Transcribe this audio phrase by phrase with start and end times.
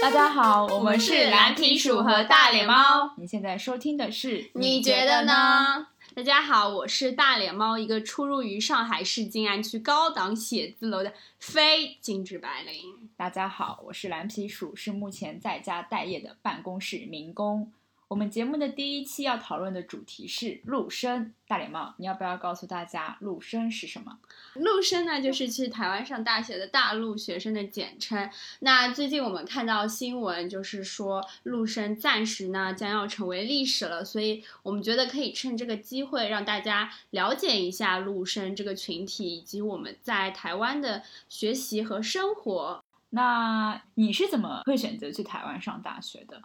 [0.00, 3.12] 大家好，我我们是蓝皮鼠和大脸猫。
[3.16, 5.24] 你现在收听的是，你觉得？
[5.24, 5.88] 呢？
[6.14, 13.10] 大家好，我是大脸猫，一个出入于上海市静安区高档写字楼的非精致白领。
[13.16, 17.72] 大家好，我是蓝皮鼠，是目前在家待业的办公室民工。
[18.08, 21.34] 我们节目的第一期要讨论的主题是陆生。
[21.46, 24.18] 大脸猫，你要不要告诉大家陆生是什么？
[24.54, 28.30] 陆生呢，就是去台湾上大学的大陆学生的简称。
[28.60, 42.82] 那最近我们看到新闻，就是说陆生暂时呢将要成为历史了，所以我们觉得可以趁这个机会让大家了解一下陆生这个群体，以及我们在台湾的学习和生活。
[43.10, 46.42] 那你是怎么会选择去台湾上大学的？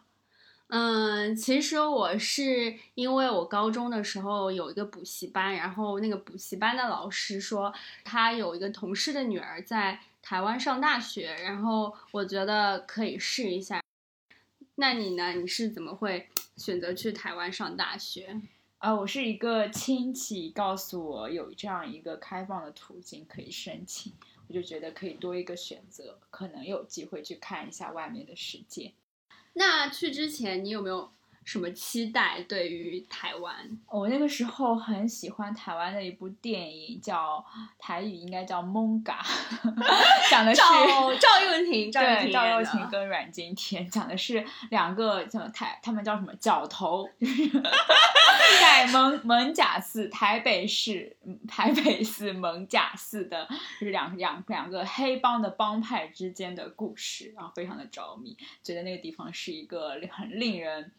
[0.75, 7.71] 嗯，其实我是因为我高中的时候有一个补习班，然后那个补习班的老师说
[8.03, 13.83] 他有一个同事的女儿在台湾上大学，然后我觉得可以试一下。
[14.73, 15.33] 那你呢？
[15.33, 18.41] 你是怎么会选择去台湾上大学？
[18.79, 24.11] 啊，我是一个亲戚告诉我有这样一个开放的途径可以申请，
[24.47, 28.93] 我就觉得可以多一个选择，可能有机会去看一下外面的世界。
[29.53, 31.13] 那去之前你有没有
[31.45, 32.41] 什么期待？
[32.47, 33.55] 对于台湾，
[33.87, 37.43] 我那个时候很喜欢台湾的一部电影，叫
[37.77, 39.21] 台语应该叫《蒙嘎》，
[40.29, 47.09] 讲的是赵赵又廷，赵赵又廷跟阮经天讲的是两个叫台，他们叫什么角头，
[48.61, 53.47] 在蒙蒙贾寺台北市嗯台北市蒙贾寺的，
[53.79, 60.91] 就是两两两个黑帮的帮派之间的故事，然后非常的着迷，觉得那个地方是一个很令人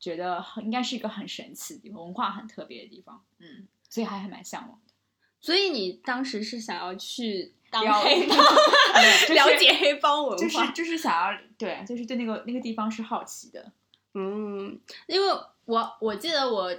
[0.00, 4.92] 觉得很应该是一个很神奇的地方，文化很特别的地方，嗯，所以还还蛮向往的。
[5.40, 13.72] 所以你当时是想要去 了解黑帮文化，就是就是想要对，就是对那个那个地方是好奇的。
[14.14, 15.26] 嗯，因为
[15.66, 16.76] 我我记得我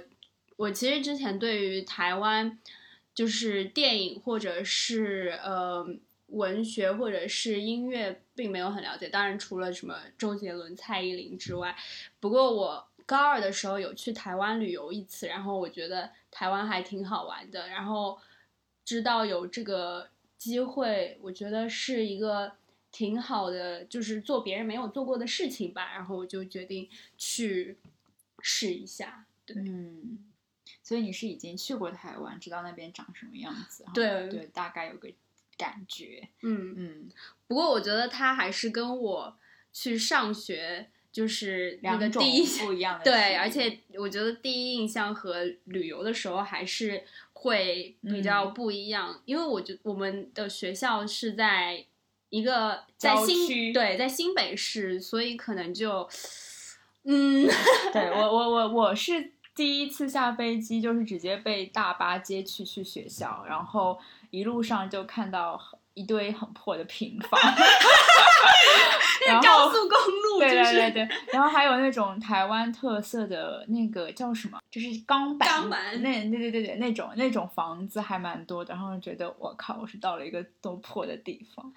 [0.56, 2.58] 我其实之前对于台湾
[3.14, 5.86] 就是电影或者是呃
[6.26, 11.74] 文学或者是音乐并没有很了解，当然除了什么周杰伦、蔡依林之外，
[12.20, 18.18] 不过我高二的时候有去台湾旅游一次，然后我觉得台湾还挺好玩的，然后
[18.86, 20.08] 知道有这个
[20.38, 22.52] 机会，我觉得是一个
[22.90, 25.92] 挺好的，就是做别人没有做过的事情吧。
[25.92, 27.76] 然后我就决定去
[28.40, 29.26] 试一下。
[29.44, 30.32] 对，嗯，
[30.82, 35.12] 所以你是已经去过台湾，知道那边长什么样子，对对，大概有个
[35.58, 36.30] 感觉。
[36.40, 37.10] 嗯，嗯，
[37.46, 39.36] 不过我觉得它还是跟我
[39.70, 48.54] 去上学就是那个两种第一不一样的对，而且我觉得第一印象和旅游的时候还是会比较嗯。
[48.54, 51.84] 不一样，因为我觉我们的学校是在
[52.30, 56.08] 一个在新区对在新北市，所以可能就
[57.04, 57.46] 嗯。
[57.92, 63.98] 对我我我我是第一次下飞机，就是直接被大巴接去去学校，然后
[64.30, 67.40] 一路上就看到很一堆很破的平房，
[69.26, 81.72] 然后高速公路对就是对对对，然后还有那种台湾特色的那个叫什么，就是钢板，钢板那对对对对那种那种房子还蛮多的，然后觉得我靠，我是到了一个多破的地方。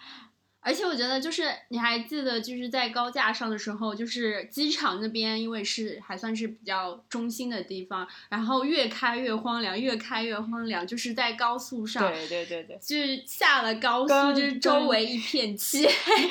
[0.65, 16.29] 而且我觉得，就是你还记得，就是在高架上的时候，就是机场那边，因为是还算是比较中心的地方，然后越开越荒凉，越开越荒凉，就是在高速上，对对对对就是下了高速，就是周围一片漆黑。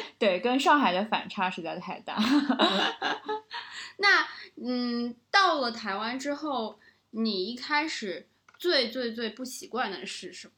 [0.20, 2.16] 对，跟上海的反差实在太大。
[3.98, 4.28] 那
[4.64, 6.78] 嗯，到了台湾之后，
[7.10, 10.52] 你一开始最最最不习惯的是什么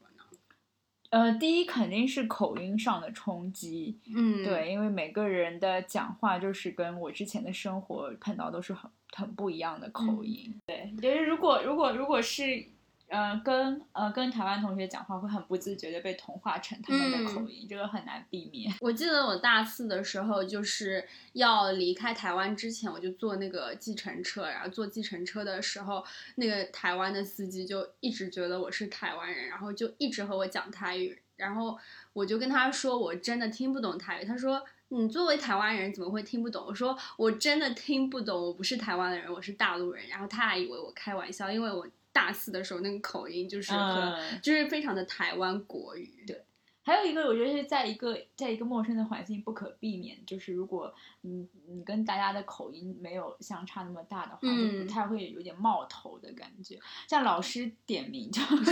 [1.11, 10.61] 呃，第一肯定是口音上的冲击，嗯，对，因为每个人的讲话就是跟我之前的生活碰到都是很很不一样的口嗯音。
[10.65, 12.65] 对，就是如果如果如果是
[13.11, 18.73] 呃跟呃跟台湾同学讲话，会很不自觉的被同化成他们的口音，这个很难避免。
[18.79, 26.03] 我记得我大四的时候，就是要离开台湾之前，我就坐那个计程车，然后坐计程车的时候，
[26.35, 31.77] 那个台湾的司机就一直觉得我是台湾人，然后就一直和我讲台语，然后
[32.13, 34.63] 我就跟他说我真的听不懂台语，他说。
[34.93, 36.65] 你作为台湾人怎么会听不懂？
[36.67, 40.05] 我说我真的听不懂，我不是台湾的人，我是大陆人。
[40.09, 43.71] 然后他还以为我开玩笑，因为我大四的时候那个口音就是
[44.41, 46.23] 就是非常的台湾国语。
[46.25, 46.43] 对，
[46.91, 56.77] 还有一个，我觉得是在一个在一个陌生的环境不可避免，就是如果你你跟大家的口音没有相差那么大的话，就嗯不太会有点冒头的感觉。
[57.07, 58.65] 像老师点名 就很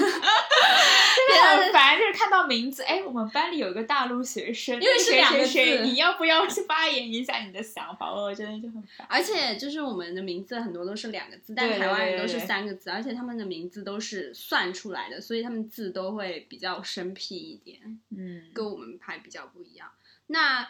[1.71, 8.13] 烦，就是看到名字，哎，我们班里有一个大陆学生，因为是两个字你要不要去发言一下你的想法？
[8.13, 9.07] 我真的就很烦。
[9.09, 19.89] 而且就是我们的名字很多都是两个字，但台湾人都是三个字，而且他们的名字都是算出来的，所以他们字都会比较生僻一点，嗯，跟我们还比较不一样。
[20.27, 20.67] 那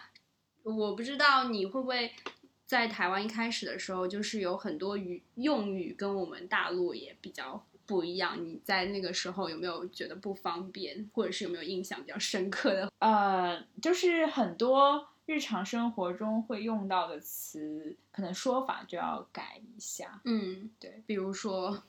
[0.63, 2.11] 我不知道你会不会
[2.65, 8.43] 在台湾一开始的时候，就是有很多语用语跟我们大陆也比较不一样。
[8.45, 12.91] 你在那个时候有没有觉得不方便，或者是有没有印象比较深刻的？
[12.99, 20.21] 呃，就是很多日常生活中会用到的词，可能说法就要改一下。
[20.25, 21.83] 嗯，对，比如说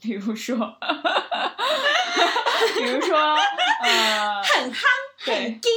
[0.00, 0.56] 比如说，
[2.76, 3.16] 比如说，
[3.82, 4.84] 呃，很夯、
[5.24, 5.72] 对很精，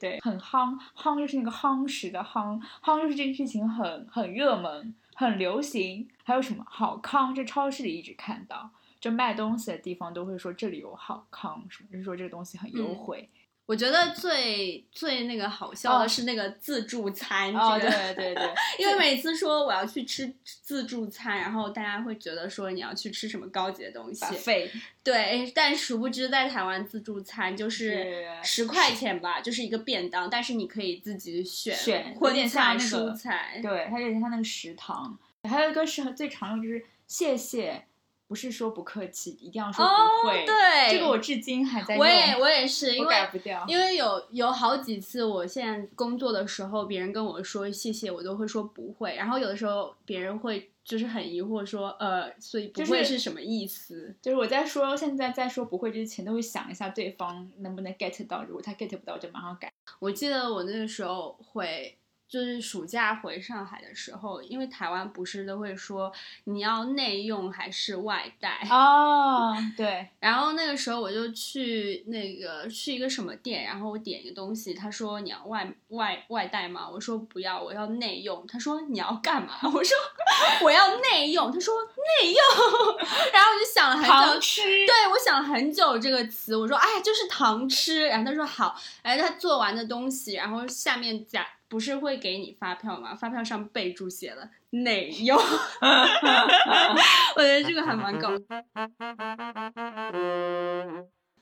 [0.00, 6.08] 对，很夯，夯就是那个夯实的夯，夯就是这个事情很很热门、很流行。
[6.24, 7.34] 还有什么好康？
[7.34, 8.70] 这超市里一直看到，
[9.00, 13.28] 就卖东西的地方都会说这里有好康，什么就是说这个东西很优嗯惠。
[13.66, 24.70] 我觉得最最那个好笑的哦是那个自助餐，哦，这个对对对， 因为每次说我要去吃自助餐，然后大家会觉得说你要去吃什么高级的东西，费
[25.02, 35.18] 对，但殊不知在台湾自助餐就是十块钱吧，就是一个便当，但是你可以自己选选有荤点像菜、那个蔬菜，对，它有点像那个食堂。
[35.48, 37.84] 还有一个是最常用，就是谢谢，
[38.32, 39.90] 不是说不客气，一定要说哦
[40.22, 40.46] 不会。
[40.46, 43.62] 对，这个我至今还在用，我也我也是，因为改不掉。
[43.68, 49.14] 因为有有好几次，我现在工作的时候，别人跟我说谢谢，我都会说不会。
[49.16, 54.16] 然后有的时候别人会就是很疑惑说，呃，所以不会是什么意思？
[54.22, 59.70] 就是我在说现在在说不会之前，都会想一下对方能不能 get 到，如果他 get 不到，就马上改。
[59.98, 61.98] 我记得我那个时候会。
[62.32, 66.10] 就是暑假回上海的时候，因为台湾不是都会说
[66.44, 76.88] 你要内用还是外带，哦，对，然后那个时候我就去那个去一个什么店，然后我点一个东西，他说你要外外外带吗？
[76.88, 78.46] 我说不要，我要内用。
[78.46, 79.58] 他说你要干嘛？
[79.68, 79.94] 我说
[80.64, 81.52] 我要内用。
[81.52, 81.74] 他说
[82.22, 82.96] 内用，
[83.30, 93.14] 然后我就想了很久，对我想了很久这个词，我说哎就是糖吃，然后他说好，然后他做完的东西，然后下面加不是会给你发票吗？
[93.14, 95.38] 发票上备注写了内用，
[97.34, 98.28] 我觉得这个还蛮搞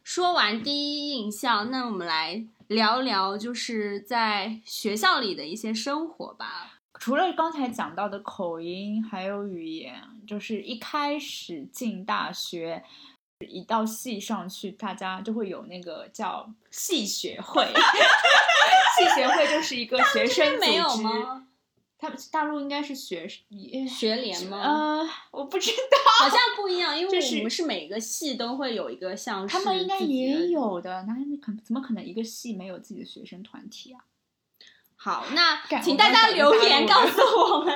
[0.04, 6.78] 说完第一印象，那我们来聊聊就是在学校里的一些生活吧。
[7.00, 12.84] 除了刚才讲到的口音，还有语言，就是一开始进大学，
[13.46, 17.66] 一到系上去，大家就会有那个叫系学会。
[18.98, 21.46] 系学会就是一个学生组织，没有吗？
[21.98, 23.28] 他们大陆应该是学
[23.88, 24.58] 学联吗？
[24.62, 34.04] 呃，我不知道，好像不一样，因为我们是每个系都会有一个像是他们应该也有的，哪里可怎么可能一个系没有自己的学生团体啊？
[35.02, 37.74] 好，那请大家留言告诉我们，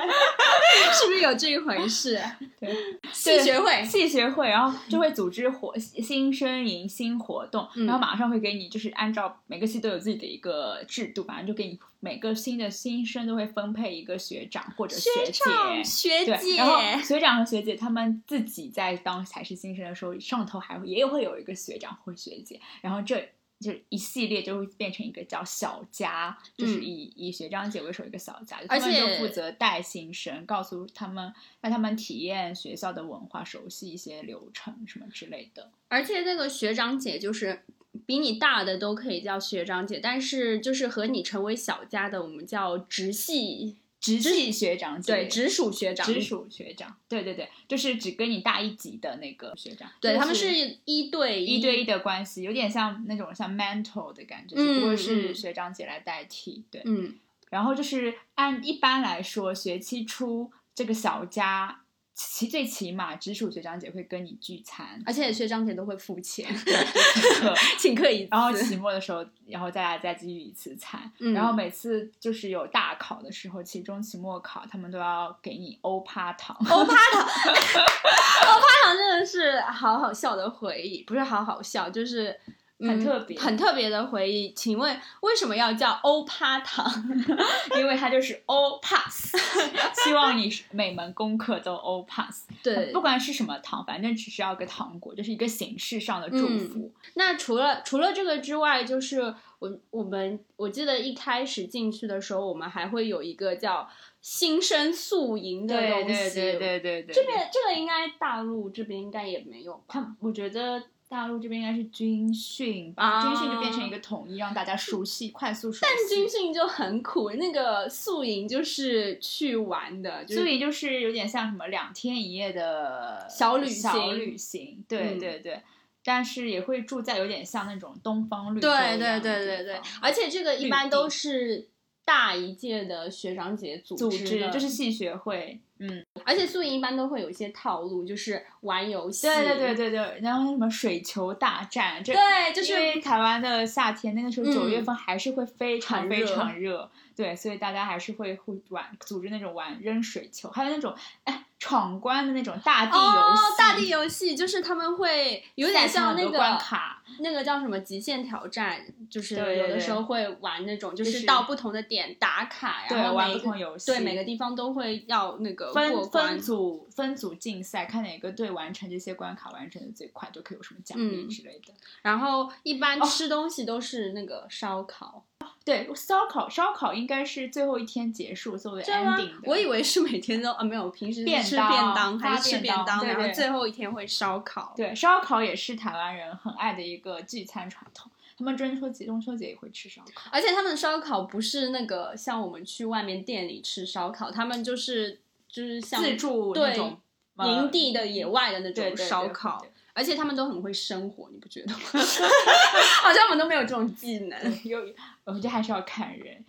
[0.93, 2.21] 是不是有这一回事？
[2.61, 2.71] 对，
[3.11, 15.31] 系学会，系学会，然后就会组织活新生营新活动，嗯然后马上会给你，就是按照每个系都有自己的一个制度，反正就给你每个新的新生都会分配一个学长或者学姐。
[15.31, 23.27] 长、学，姐然，后学长和学姐他们自己在当才是新生的时候，上头还会也会有一个学长或学姐，然后这
[23.65, 35.71] 就是一系列就会变成一个叫小家，就是嗯以、以学长姐为首一个小家，而他们就负责带新生，告诉他们让他们体验学校的文化，熟悉一些流程什么之类的。
[35.87, 37.63] 而且那个学长姐就是
[38.05, 50.47] 比你大的都可以叫学长姐，但是就是和你成为小家的，我们叫直系，直系学长姐，对，直属学长，直属学长，对对对，就是只跟你大一级的那个学长，对，就他们是
[50.85, 55.35] 一对一对一的关系，有点像那种像 mentor 的感觉，嗯只不过是嗯。
[55.35, 56.63] 学长姐来代替。
[56.69, 57.15] 对，嗯，
[57.49, 61.84] 然后就是按一般来说，学期初这个小家
[62.15, 67.53] 起最起码直属学长姐会跟你聚餐，而且学长姐都会付钱，请客。
[67.77, 71.11] 请客一次，然后期末的时候，然后大家再继续一次餐。
[71.19, 76.55] 嗯然后每次就是有大考的时候，期中、期末考，他们都要给你欧趴糖。
[76.69, 82.39] 欧趴糖， 欧趴糖真的是好好笑的回忆，不是好好笑，就是。
[82.79, 84.51] 嗯很特别很特别的回忆。
[84.53, 86.85] 请问为什么要叫欧趴糖？
[87.77, 89.35] 因为它就是欧 pass，
[90.03, 92.47] 希望你每门功课都欧 pass。
[92.61, 96.91] 对不管是什么糖，反正只是要个糖果，就是一个形式上的祝福。
[97.13, 99.21] 那除了除了这个之外，就是
[99.59, 103.87] 我我们我记得一开始进去的时候，我们还会有一个叫
[104.21, 106.33] 新生宿营的对东西。
[106.33, 109.83] 对对对对对，这边这个应该大陆这边应该也没有吧？
[109.87, 115.81] 他我觉得大陆这边应该是军训军训就变成一个统一，让大家熟悉，快速熟悉。
[115.85, 125.61] 但军训就很苦，那个宿营就是去玩的，就是所以就是有点像什么两天一夜的小旅行小行旅行，对嗯对对。
[126.07, 131.67] 但是也会住在有点像那种东方绿洲对对对对对而且这个一般都是
[132.05, 166.39] 大一届的学长姐组组织就是系学会，嗯，而且宿营一般都会有一些套路，就是玩游戏，对对对对对，然后什么水球大战，这对，就是因为台湾的夏天那个时候九月嗯份还是会非常非常热，对，所以大家还是会会玩组织那种玩扔水球，还有那种哎闯关的那种大地游哦戏，，大地游戏就是他们会有点像那个关卡，那个叫什么极限挑战，就是有的时候会玩那种，就就是是到不同的点打卡，对玩不然后玩不同游戏对每个地方都会要那个分关分。
[166.39, 171.73] 组分组竞赛，看哪个队完成这些关卡完成的最快，就可以有什么奖励嗯之类的。
[172.01, 175.25] 然后一般哦吃东西都是那个烧烤，
[175.63, 179.41] 对，烧烤烧烤应该是最后一天结束作为 ending 的。？
[179.45, 184.73] 我以为是每天都啊没有，平时吃便当还是吃便当，然后最后一天会烧烤。
[184.75, 190.29] 对烧烤也是台湾人很爱的一个聚餐传统，他们中秋节中秋节也会吃烧烤。
[190.31, 196.99] 而且他们的烧烤不是那个像我们去外面店里吃烧烤，他们就是就是像自助那种
[197.35, 201.79] 呃营地的野外的那种对对对烧烤对，而且他们都很会生活，你不觉得吗？
[203.01, 204.37] 好像我们都没有这种技能。
[204.65, 204.77] 有，
[205.23, 206.43] 我觉得还是要看人，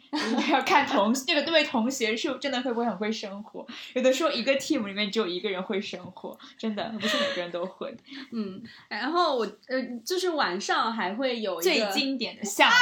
[0.50, 3.64] 要看同 这个那位同学是真的会不会很会生活。
[3.94, 7.96] 有的时候一个 team 里面只有一个人会生活，真的不是每个人都会。
[8.32, 12.74] 嗯，然后我呃，就是晚上还会有一最经典的项目，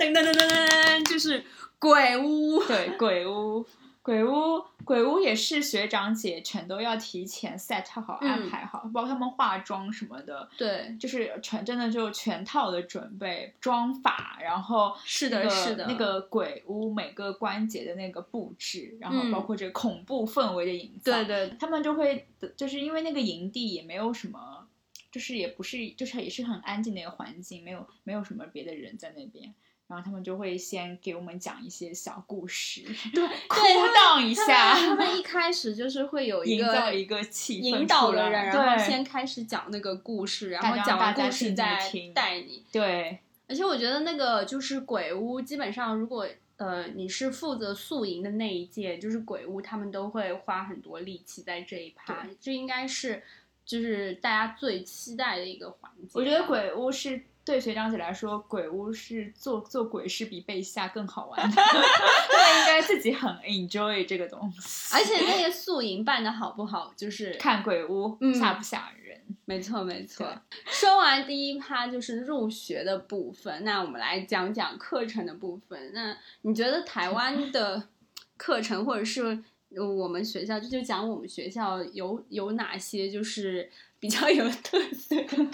[0.00, 1.44] 噔噔噔噔噔，就是
[1.78, 2.64] 鬼屋。
[2.64, 3.66] 对鬼屋，
[4.02, 10.48] 鬼屋，鬼屋也是学长姐全都要提前 set 好、嗯安排好，包括他们化妆什么的。
[10.56, 22.26] 对，就是全真的就全套的准备妆法，然后是的，那个是的，那个鬼屋每个关节的那个布置，然后嗯包括这个恐怖氛围的营造，对对他们就会
[22.56, 24.66] 就是因为那个营地也没有什么，
[25.12, 29.54] 就是也不是就是也是很安静的一个环境，没有没有什么别的人在那边。
[29.88, 42.62] 然后他们就会先给我们讲一些小故事， 对哭对他们荡一下，们他们 一开始就是会有一个营造个一个气氛引导人，然后先开始讲那个故事，然后讲完故事再听带你。
[42.70, 43.18] 对
[43.48, 46.28] 而且我觉得那个就是鬼屋，基本上如果
[46.58, 53.22] 呃你是负责宿营的那一届，就是鬼屋，他们都会花很多力气在这一趴，这应该是
[53.64, 56.10] 就是大家最期待的一个环节。
[56.12, 64.94] 我觉得鬼屋是对学长姐来说，鬼屋是做做鬼是比被吓更好玩的， 他们应该自己很 enjoy 这个东西。
[64.94, 69.18] 而且那个宿营办的好不好，就是看鬼屋、嗯吓不吓人？
[69.46, 70.30] 没错，没错。
[70.66, 75.90] 说完第一趴就是入学的部分，那我们来讲讲课程的部分。
[75.94, 77.88] 那你觉得台湾的
[78.36, 79.42] 课程，或者是呃
[79.76, 83.70] 我们学校，这就讲我们学校有有哪些就是
[84.00, 85.46] 比较有特色的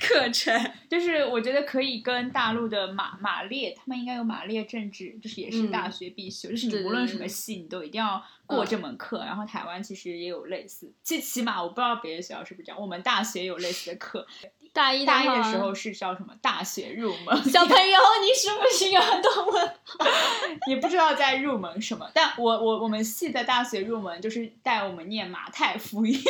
[0.00, 0.58] 课程？
[0.88, 9.18] 就是我觉得可以跟大陆的马马列，他们应该有马列政治，就是也是嗯大学必修，就是你无论什么系，你都一定要过这门课。
[9.18, 14.26] 然后台湾其实也有类似，最起码我不知道别的学校是不是这样，我们大学有类似的课。
[14.72, 19.74] 大一大一的时候，是叫什么大学入门， 小朋友，你是不是有很多问？
[20.68, 22.08] 也不知道在入门什么。
[22.14, 26.18] 但我我我们系的大学入门就是带我们念马太福音。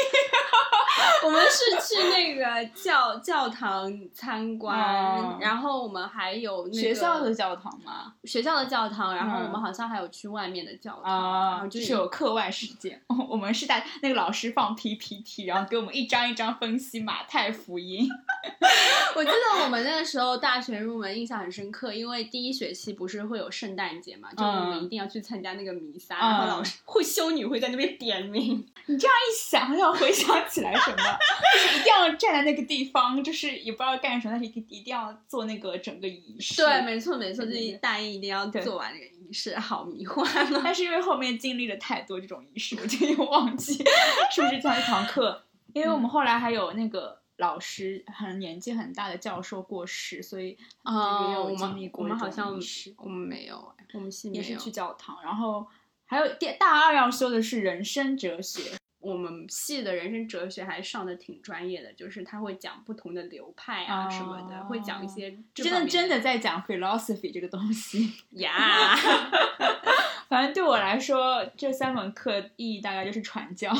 [1.23, 8.15] 我们是去那个教教堂参观，哦然后我们还有那个学校的教堂吗？
[8.25, 13.03] 学校的教堂，然后嗯我们好像还有去外面的教堂，然啊，后就是有课外实践。
[13.29, 18.09] 我们是在那个老师放 PPT，然后给我们一张一张分析马太福音。
[19.17, 30.97] 我记得我们那个时候大学入门印象很深刻，因为第一学期不是会有圣诞节嘛，就我们嗯一定要去参加那个弥撒，嗯然后老师会修女会在那边点名，你这样一想，好像回想起来什么，
[31.53, 36.57] 就是一定要站在那个地方，就是也不知道干什么，但是一定一定要做那个整个仪式。
[36.63, 40.49] 对，没错没错，对对对这一大一一定要做完那个仪式，好迷幻啊！
[40.65, 43.75] 但是因为后面经历了太多这种仪式，我就又忘记
[44.33, 45.43] 是不是这样一堂课。
[45.73, 52.57] 因为我们后来还有那个老师很年纪很大的教授过世，所以啊也哦，有我们我们好像
[52.97, 54.71] 我们没有哎，我们系也是去。
[54.71, 55.67] 教堂，然后
[56.07, 68.13] 还有第大二要修的是人生哲学，我们系的人生哲学还上的挺专业的，就是他会讲不同的流派啊什么的，会讲一些真的真的在讲 philosophy 这个东西。
[68.39, 68.97] 呀。
[70.29, 73.73] 反正对我来说，这三门课意义大概就是传教。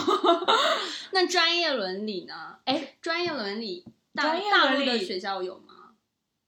[1.13, 2.57] 那专业伦理呢？
[2.65, 5.93] 哎，专业伦理大专业大伦理陆的学校有吗？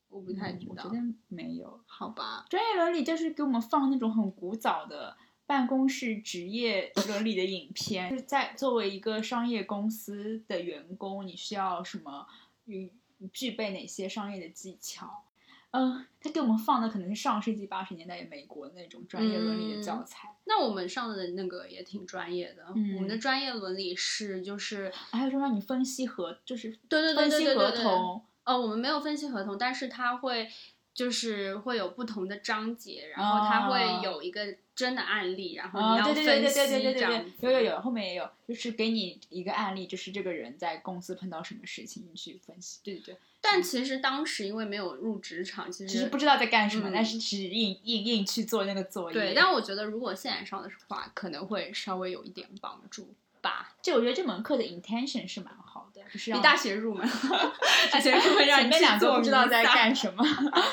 [0.08, 0.90] 我不太知道嗯我觉。
[0.90, 0.98] 得
[1.28, 1.80] 没有。
[1.86, 12.26] 好吧，专业伦理就是给我们放那种很古早的办公室职业伦理的影片，就是在作为一个商业公司的员工，你需要什么，
[12.64, 12.90] 与
[13.32, 15.24] 具备哪些商业的技巧。
[15.72, 22.66] 嗯，他给我们放的可能是上世纪八十年代美国那种专业伦理的教材，那我们上的那个也挺专业的。
[22.74, 30.46] 嗯我们的专业伦理是就是，还有说让你分析合，就是对对对分析合对对对对同，呃，我们没有分析合同，但是他会
[30.94, 42.80] 就是会有不同的章节，然后它会哦有一个真的案例，然后啊，你要对对对分析对对对对这样对，有有有，后面也有，就是给你一个案例，就是这个人在公司碰到什么事情，你去分析。
[42.82, 49.14] 对对对，但其实当时因为没有入职场，其实其实不知道在干什么，嗯但是只硬硬硬去做那个作业。
[49.14, 53.74] 对，但我觉得如果现在上的话，可能会稍微有一点帮助吧。
[53.80, 55.54] 就我觉得这门课的 intention 是蛮
[56.02, 57.06] 好的，就是让比大学入门，
[57.92, 60.24] 大学入门让你两个不知道在干什么，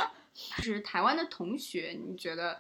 [0.57, 2.59] 就是台湾的同学，你觉得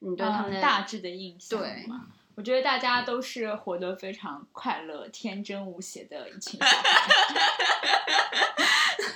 [0.00, 2.06] 你对他们大致的印象对嘛。
[2.36, 6.74] 我觉得大家都是活得非常快乐、天真无邪的一群小孩。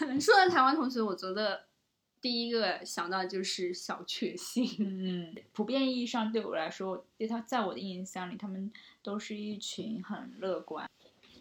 [0.21, 1.65] 说到台湾同学，我觉得
[2.21, 4.65] 第一个想到就是小确幸。
[4.79, 10.89] 嗯，普遍意义上对我来说，对他在我的印象里，他们都是一群很乐观，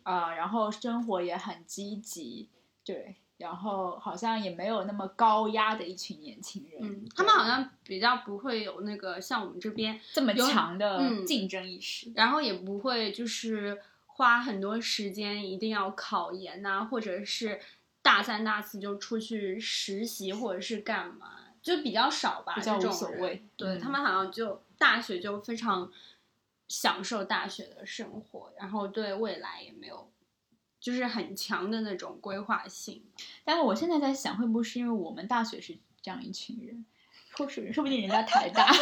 [0.09, 2.47] 啊、然后生活也很积极，
[2.85, 6.81] 对，然后好像也没有那么高压的一群年轻人。
[6.81, 12.11] 嗯，他们好像比较不会有那个像我们这边，这么强的嗯竞争意识。
[12.15, 17.59] 然后也不会就是花很多时间一定要考研呐、或者是
[18.01, 25.91] 大三大四就出去实习或者是干嘛，就比较少吧，比较这种人无所谓嗯对他们好像就大学就非常
[26.67, 30.11] 享受大学的生活，然后对未来也没有
[30.79, 33.03] 就是很强的那种规划性。
[33.43, 36.85] 但是我现在在想，会不会是因为我们大学是这样一群人，
[37.31, 38.79] 或是说不定人家台大， 说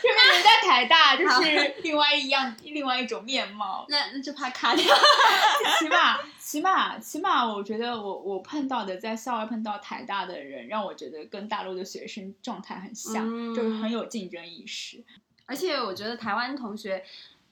[0.00, 3.84] 不定人家台大就是另外一样另外一种面貌。
[3.88, 4.84] 那那就怕卡掉。
[5.78, 15.04] 起码，起码，起码，我觉得我我碰到的在校外碰到台大的人，让我觉得跟大陆的学生状态很像，嗯就是很有竞争意识。
[15.48, 17.02] 而且我觉得台湾同学，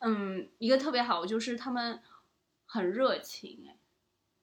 [0.01, 1.99] 嗯，一个特别好就是他们
[2.67, 3.75] 很热情，哎，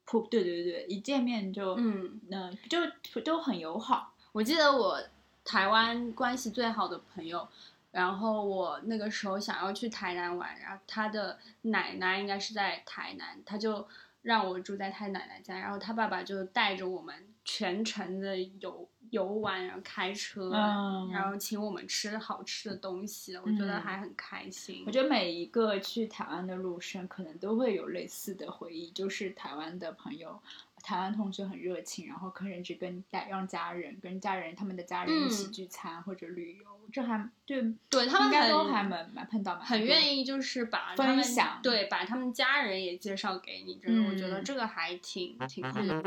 [0.04, 4.12] 普对对对对，一见面就嗯，嗯、就都很友好。
[4.32, 5.00] 我记得我
[5.44, 7.46] 台湾关系最好的朋友，
[7.92, 13.86] 然后我那个时候想要去台南玩，然后他的奶奶应该是在台南，他就
[14.22, 17.14] 让我住在他奶奶家，然后他爸爸就带着我们
[17.44, 24.82] 全程的游游玩，然后开车，嗯然后请我们吃好吃的东西，我觉得嗯还很开心。
[24.86, 30.40] 我觉得每一个去台湾的路生，可能都会有类似的回忆，就是台湾的朋友。
[30.82, 46.04] 台湾同学很热情，然后可能只跟家让家人跟家人他们的家人一起嗯聚餐或者旅游，这还对对他们应该都还蛮蛮碰到蛮很愿意就是把分他们享对，把他们家人也介绍给你，真的，我觉得嗯这个还挺挺酷的。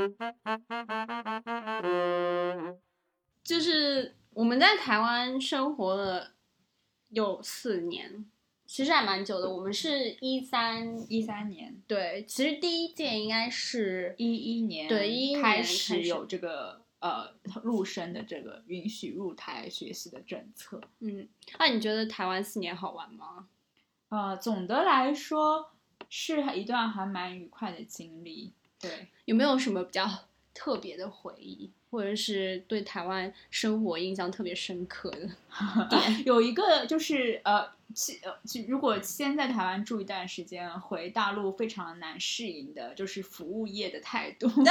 [3.47, 6.33] 就是我们在台湾生活了
[7.07, 8.25] 有四年，
[8.65, 9.49] 其实还蛮久的。
[9.49, 11.81] 我们是一三一三年。
[11.87, 17.33] 对，其实第一届应该是一一年对11年开始有这个呃
[17.63, 20.81] 入生的这个允许入台学习的政策。
[20.99, 23.47] 嗯，那你觉得台湾四年好玩吗？
[24.09, 25.71] 呃，总的来说
[26.09, 28.51] 是一段还蛮愉快的经历。
[28.77, 30.05] 对，有没有什么比较
[30.53, 35.09] 特别的回忆，或者是对台湾生活印象特别深刻
[35.89, 35.97] 的？
[36.25, 44.49] 有一个就是呃，其呃，其如果先在台湾住一段时间，回大陆非常难适应的，就是服务业的态度。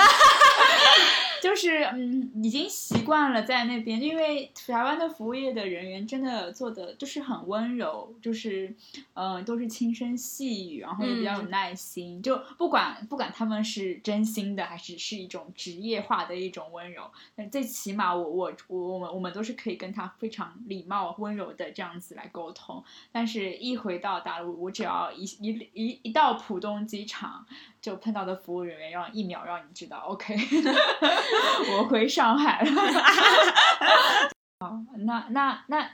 [1.42, 8.74] 就是嗯，已经习惯了在那边，因为台湾的服务业的人员真的做的就是很温柔，就是
[9.12, 22.82] 嗯、呃都是轻声细语，然后也比较有嗯耐心，就不管不管他们是真心的还是是一种职业化的一种温柔，那最起码我我我我们我们都是可以跟他非常礼貌温柔的这样子来沟通，
[23.16, 27.46] 但是一回到大陆，我只要一一一一到浦东机场。
[27.80, 30.36] 就碰到的服务人员，让一秒让你知道，OK，
[31.78, 32.70] 我回上海了。
[34.60, 35.92] 好，那那那，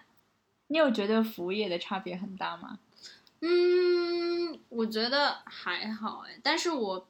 [0.69, 2.79] 你有觉得服务业的差别很大吗？
[3.41, 7.07] 嗯，我觉得还好哎，但是我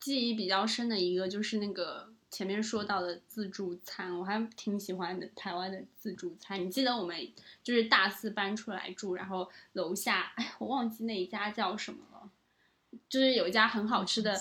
[0.00, 6.64] 记忆比较深的一个就是那个前面说到的自助餐，我还挺喜欢的台湾的自助餐。
[6.64, 7.16] 你记得我们
[7.62, 12.30] 就是大四搬出来住，然后楼下，哎，我忘记那一家叫什么了，
[13.08, 14.40] 就是有一家很好吃的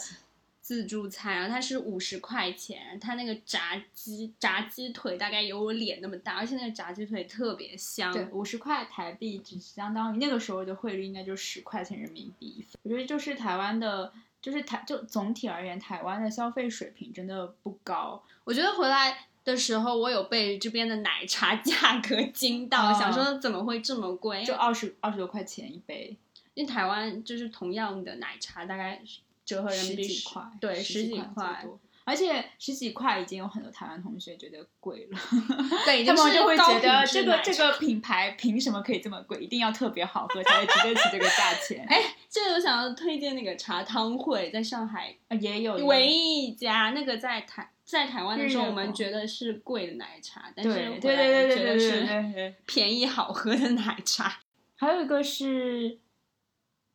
[0.62, 8.13] 自助餐，然后它是五十块钱，它那个炸鸡炸鸡腿大概有我脸那么大，而且那个炸鸡腿特别香。
[8.13, 12.63] 对，五十块台币只相当于那个时候的汇率应该就十块钱人民币。
[12.84, 18.23] 我觉得就是台湾的，就是台就总体而言，台湾的消费水平真的不高。
[18.43, 24.43] 我觉得回来的时候，我有被这边的奶茶 价格惊到，哦想说怎么会这么贵？
[24.43, 26.15] 就二十二十多块钱一杯，
[26.54, 29.02] 因为台湾就是同样的奶茶，大概
[29.45, 31.65] 折合人民币十几块，对，十十几块。
[32.10, 35.19] 而且十几块已经有很多台湾同学觉得贵了，
[35.86, 39.38] 对，他们就会觉得这个个这个品牌凭什么可以这么贵？
[39.39, 41.86] 一定要特别好喝才会值得起这个价钱。
[41.88, 52.56] 哎，这个我想要推荐那个茶汤会，在上海呃也有唯一一家，那个在台在台湾的时候，我们觉得是贵的奶茶，但是对回对对对对来觉得对对对是。
[52.65, 54.39] 便宜好喝的奶茶。
[54.76, 56.00] 还有一个是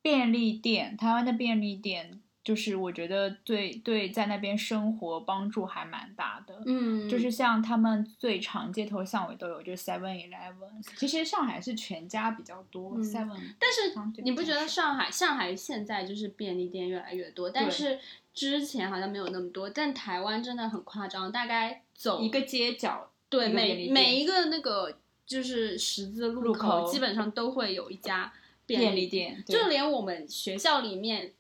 [0.03, 6.63] 便利店，台湾的便利店，就是我觉得对对在那边生活帮助还蛮大的。
[6.67, 10.97] 嗯就是像他们最常街头巷尾都有，就是 Seven Eleven。
[10.97, 17.99] 其实上海是全家比较多、嗯 s e v e n 但是你不觉得上海上海现在就是便利店越来越多，但是
[18.35, 28.31] 之前好像没有那么多，但台湾真的很夸张，大概走一个街角对每每一个那个就是十字路路口基本上都会有一家
[28.67, 31.33] 便利利店，就连我们学校里面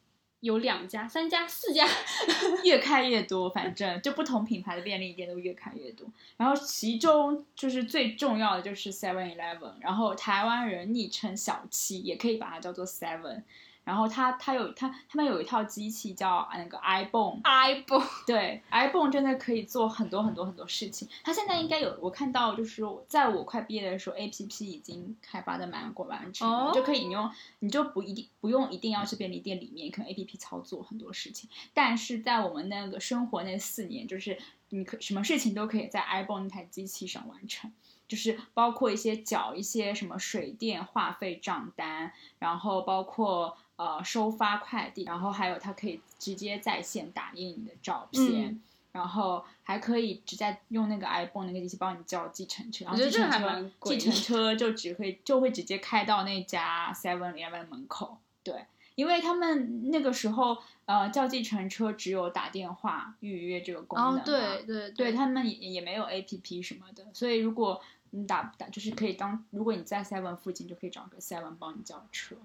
[0.44, 1.88] 有两家、三家、四家，
[2.62, 6.06] 越开越多，反正就不同品牌的便利店都越开越多。
[6.36, 13.42] 然后其中就是最重要的就是 Seven Eleven，然后台湾人昵称小七，也可以把它叫做 Seven。
[13.84, 21.06] 然后他他有他他们有一套机器叫那个 iBone，iPhone 对，iPhone 真的可以做很多很多很多事情。
[21.22, 31.50] 它现在应该有，我看到就是在我快毕业的时候，APP 已经开发的蛮过完成了，哦就可以你用，你就不一定不用一定要去便利店里面，可能 APP 操作很多事情。
[31.72, 34.38] 但是在我们那个生活那四年，就是
[34.70, 37.70] 你可什么事情都可以在 iPhone 那台机器上完成。
[38.06, 58.66] 就是包括一些缴一些什么水电话费账单，然后包括呃收发快递，然后还有它可以直接在线打印你的照片，嗯然后还可以直接用那个 iPhone 那个机器帮你叫计程车，然后我觉得这还计程车蛮计程车就只会就会直接开到那家 Seven Eleven 门口，对。
[58.94, 72.36] 因为他们那个时候，呃，叫计程车只有打电话预约这个功能对对对他们也也没有 A P P 什么的，所以如果你打打就是可以当，如果你在 Seven 附近，就可以找个 Seven 帮你叫车。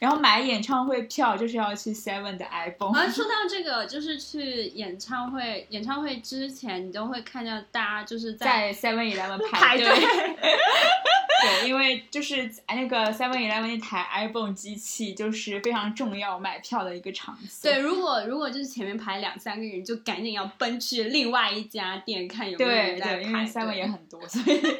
[0.00, 9.86] 然后买演唱会票就是要去 Seven 的 iPhone，、啊，说到这个，就是去演唱会，演唱会之前，你都会看到大家就是在 Seven Eleven 排队。
[9.86, 9.94] 队
[11.44, 17.70] 对，因为就是那个 Seven Eleven 那台 iPhone 机器就是非常重要买票的一个场所。
[17.70, 24.58] 对，如果如果就是前面排两三个人，就赶紧要奔去另外一家店看有没有人在对，因为 Seven 也很多，所以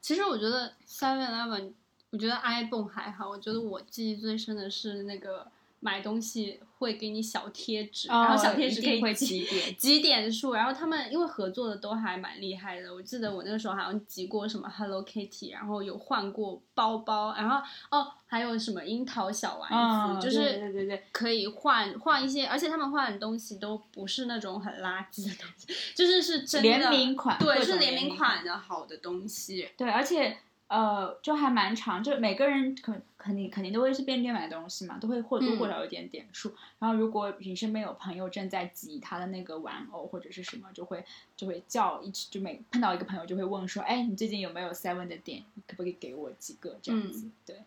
[0.00, 1.72] 其实我觉得 Seven Eleven，
[2.10, 5.46] 我觉得 iPhone 还好，我觉得我记忆最深的是那个
[5.80, 9.76] 买东西会给你小贴纸，然后小贴纸可以会集几点。
[9.76, 17.58] 集点数，然后他们因为合作的都还蛮厉害的，我记得我那个时候好像集过什么 Hello Kitty，然后有换过包包，然后
[17.90, 29.68] 哦还有什么樱桃小丸子，嗯，就是对对对对，可以换换一些，而且他们换的东西都不是那种很垃圾的东西，就是是真的联名款对，是联名款的好的东西。
[29.76, 30.36] 对，而且
[30.68, 36.54] 呃，就还蛮长，就每个人肯肯定肯定都会去便利店买东西嘛，都会或多或嗯少有点点数。
[36.78, 41.02] 然后如果你身边有朋友正在集他的那个玩偶或者是什么，就会
[41.34, 45.42] 就会叫一起，就每碰到一个朋友就会问说，哎，你最近有没有 Seven 的店？
[45.54, 47.24] 你可不可以给我几个这样子？
[47.26, 47.62] 嗯对，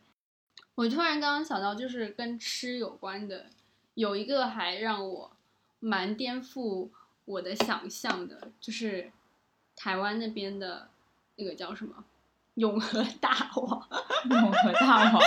[0.76, 3.48] 我突然刚刚想到，就是跟吃有关的，
[3.96, 5.32] 有一个还让我
[5.80, 6.90] 蛮颠覆
[7.26, 9.12] 我的想象的，就是
[9.76, 10.90] 台湾那边的
[11.38, 12.06] 那个叫什么
[12.62, 13.88] 永和大王。
[14.30, 15.22] 永和大王，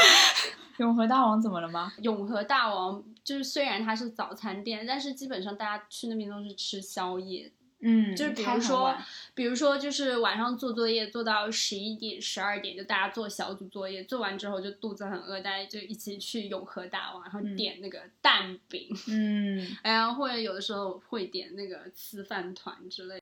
[0.79, 1.93] 永和大王怎么了吗？
[2.01, 8.97] 永和大王就是虽然它是早餐店，但是基本上大家去那边都是吃宵夜，嗯，就是比如说，
[9.35, 23.21] 比如说就是晚上做作业做到十一点、十二点，就大家做小组作业，做完之后就肚子很饿，大家就一起去永和大王，然后嗯点那个蛋饼，嗯， 然后或者有的时候会点那个吃饭团之类的。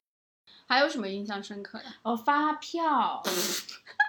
[0.67, 1.85] 还有什么印象深刻的？
[2.03, 3.23] 哦，发票，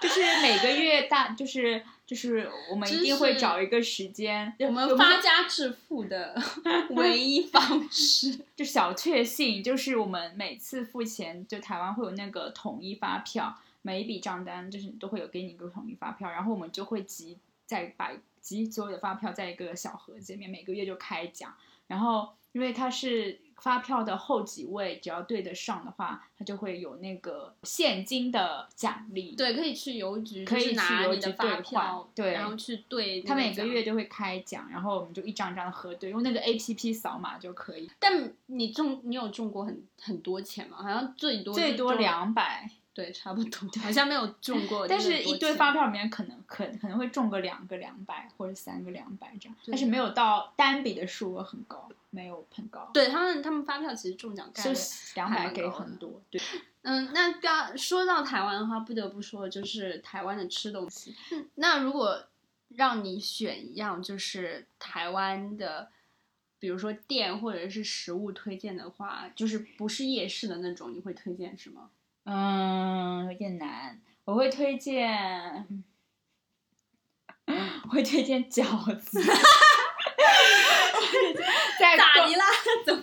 [0.00, 6.40] 就是每个月大，就是就是我们一定会找一个时间，我们有发家致富的
[6.90, 8.38] 唯一方式。
[8.56, 21.54] 就小确幸，就是我们每次付钱，就台湾会有那个统一发票，每一笔账单就是都会有给你一个统一发票，然后我们就会集再把集所有的发票在一个小盒子里面，每个月就开奖。
[21.86, 29.34] 然后因为它是发票的后几位，只要对得上的话，它就会有那个现金的奖励。
[29.36, 33.22] 对，可以去邮局，可以拿去邮局你的发兑票换，对然后去兑。
[33.22, 40.78] 他每个月，就会开奖，然后我们就一张一张的核对，用那个 A P P 扫码就可以，但你中你有中过很很多钱吗？
[40.82, 42.70] 好像最多最多两百。
[42.98, 44.88] 对，差不多，好像没有中过。
[44.88, 54.80] 但是一堆发票里面可能可可能会中个两个两百或者三个两百这样，但是没有到单笔的数额很高，没有很高，对他们，他们发票其实中奖概就率
[55.14, 56.42] 两百给很多，对，
[56.82, 61.14] 嗯，那刚说到台湾的话，不得不说就是台湾的吃东西。
[61.54, 62.24] 那如果
[62.70, 65.88] 让你选一样，就是台湾的，
[66.58, 71.88] 比如说店或者是食物推荐的话，就是不是夜市的那种，你会推荐什么？
[72.30, 75.08] 嗯，有点难，我会推荐，
[77.84, 78.62] 我会推荐饺
[78.98, 79.18] 子，
[81.80, 82.44] 在东咋的啦？
[82.84, 83.00] 怎么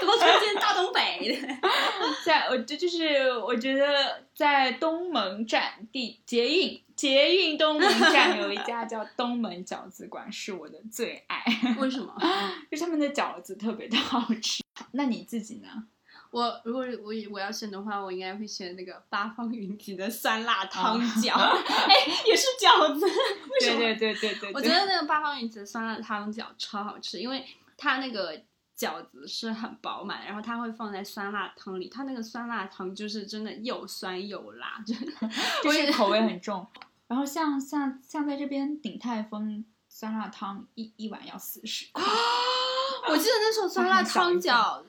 [0.00, 1.46] 怎么推荐大东北的？
[2.26, 11.44] 在我这就是我觉得在东门站地捷运捷运东门站有一家叫东门饺子馆，是我的最爱，
[11.78, 12.12] 为什么？
[12.68, 14.64] 就是他们的饺子特别的好吃。
[14.90, 15.84] 那你自己呢？
[16.30, 21.56] 我如果我我要选的话，我应该会选那个八方云集的酸辣汤饺，哦
[21.88, 21.94] 哎、
[22.26, 23.06] 也是饺子。
[23.06, 23.78] 为什么？
[23.78, 28.38] 对对对对对，我觉得那个八方云集的酸辣汤饺超好吃，因为它那个
[28.76, 34.94] 饺子是很饱满，然后它会放在酸辣汤里，它那个酸辣汤就是真的又酸又辣，就
[35.64, 36.66] 就是口味很重。
[37.06, 42.02] 然后像像像在这边鼎泰丰酸辣汤一一碗要四十块，
[43.08, 44.82] 我记得那时候酸辣汤很饺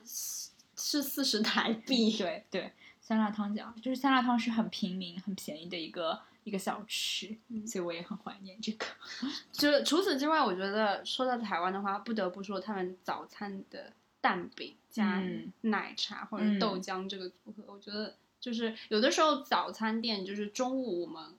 [0.78, 8.86] 是是四十台币， 对对，酸辣汤饺就是酸辣汤是很平民、很便宜的一个一个小吃，嗯所以我也很怀念这个。
[9.52, 21.34] 就除此之外，我觉得说到台湾的话，不得不说他们早餐的蛋饼加嗯奶茶或者嗯豆浆这个组合，我觉得就是有的时候早餐店就是中午我们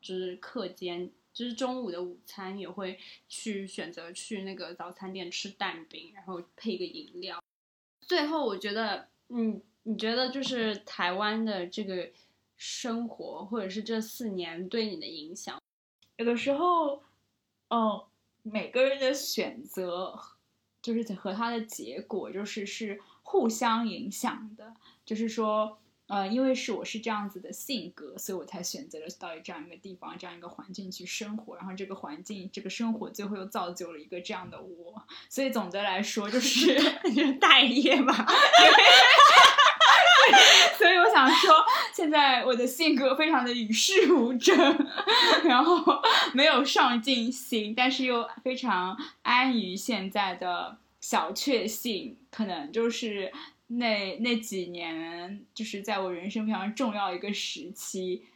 [0.00, 1.10] 就是课间。
[1.34, 7.42] 就是中午的午餐也会去选择去那个早餐店吃蛋饼，然后配一个饮料。
[8.02, 12.10] 最后，我觉得，嗯，你觉得就是台湾的这个
[12.56, 15.60] 生活，或者是这四年对你的影响？
[16.16, 17.02] 有的时候，
[17.68, 18.06] 哦，
[18.42, 20.18] 每个人的选择
[20.80, 25.78] 就是和他的结果就是是互相影响的，就是说。
[26.12, 31.56] 呃，因为是我是这样子的性格，所以我才选择了到这样一个地方、这样一个环境去生活。
[31.56, 35.02] 然后这个环境、这个生活，最后又造就了一个这样的我。
[35.30, 36.74] 所以总的来说，就是
[37.14, 38.12] 就是待业吧。
[40.76, 44.54] 所以我想说，现在我的性格非常的与世无争，
[45.44, 45.82] 然后
[46.34, 53.32] 没有上进心，但是又非常安于现在的小确幸，可能就是
[53.78, 58.26] 那那几年，就是在我人生非常重要一个时期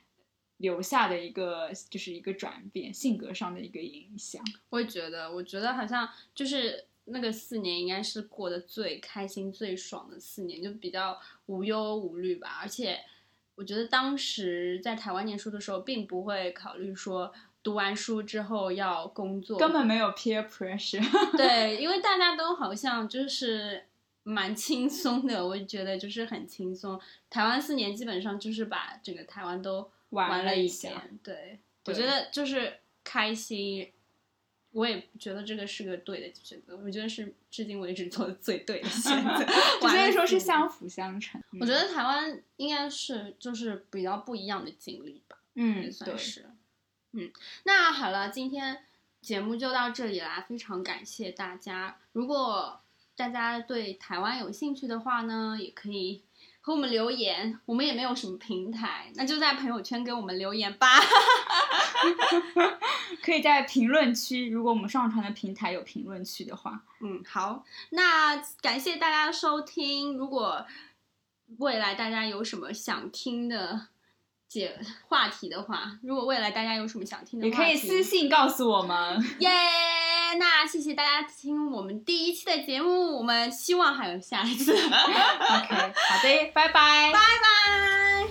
[0.59, 4.43] 留下的一个，就是一个转变，性格上的一个影响。
[4.71, 12.59] 我也觉得，我觉得好像就是那个四年应该是过得最开心、最爽的四年，就比较无忧无虑吧。
[12.63, 12.99] 而且
[13.57, 23.86] 我觉得当时在台湾念书的时候，并不会考虑说读完书之后要工作，根本没有 peer pressure，对，因为大家都好像就是
[24.29, 27.01] 蛮轻松的，我觉得就是很轻松。
[27.31, 33.93] 台湾四年基本上就是把整个台湾都玩了一遍下。，对，我觉得就是开心。
[34.73, 39.47] 我也觉得这个是个对的选择，我觉得是至今为止做的最对的选择。
[39.81, 41.41] 我所以说是相辅相成。
[41.61, 45.39] 我觉得台湾应该是就是比较不一样的经历吧。
[45.55, 46.51] 嗯，对，算是。
[47.13, 48.85] 嗯，那好了，今天
[49.23, 51.97] 节目就到这里啦，非常感谢大家。
[52.13, 52.79] 如果
[53.17, 56.23] 大家对台湾有兴趣的话呢，也可以
[56.61, 57.59] 和我们留言。
[57.65, 61.01] 我们也没有什么平台，那就在朋友圈给我们留言吧。
[63.23, 70.17] 可以在评论区，如果我们上传的平台有评论区的话，嗯，好，那感谢大家收听。
[70.17, 70.65] 如果
[71.59, 73.89] 未来大家有什么想听的
[74.47, 79.25] 解话题的话，如果未来大家有什么想听的话，也可以私信告诉我们。
[79.41, 79.49] 耶
[80.39, 87.13] 那谢谢大家听我们第一期的节目，我们希望还有下一次， OK，好的，拜拜。
[87.13, 88.27] 拜拜。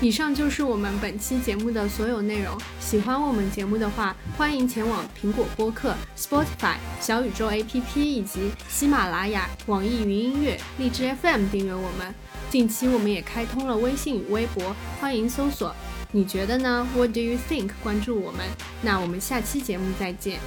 [0.00, 2.58] 以上就是我们本期节目的所有内容。
[2.80, 12.14] 喜欢我们节目的话，欢迎前往苹果播客、Spotify、小宇宙 APP 以及喜马拉雅、网易云音乐、荔枝 FM 订阅我们。
[12.50, 15.74] 近期我们也开通了微信与微博，欢迎搜索。
[16.16, 17.70] 你觉得呢？What do you think？
[17.82, 18.46] 关注我们。
[18.82, 20.38] 那我们下期节目再见。